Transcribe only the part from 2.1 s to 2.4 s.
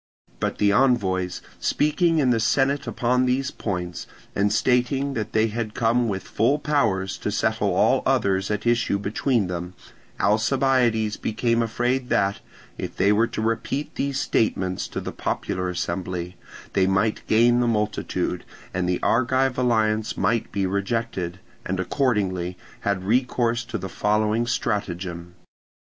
in the